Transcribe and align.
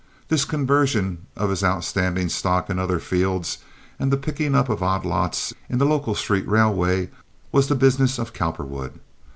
This 0.29 0.45
conversion 0.45 1.27
of 1.37 1.51
his 1.51 1.63
outstanding 1.63 2.27
stock 2.29 2.71
in 2.71 2.79
other 2.79 2.97
fields, 2.97 3.59
and 3.99 4.11
the 4.11 4.17
picking 4.17 4.55
up 4.55 4.67
of 4.67 4.81
odd 4.81 5.05
lots 5.05 5.53
in 5.69 5.77
the 5.77 5.85
local 5.85 6.15
street 6.15 6.47
railway, 6.47 7.11
was 7.51 7.67
the 7.67 7.75
business 7.75 8.17
of 8.17 8.33
Cowperwood. 8.33 8.99